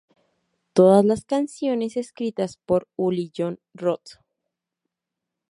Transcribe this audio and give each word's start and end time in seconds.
Todas 0.73 1.05
las 1.05 1.25
canciones 1.25 1.95
escritas 1.95 2.57
por 2.57 2.87
Uli 2.95 3.31
Jon 3.37 3.59
Roth. 3.75 4.13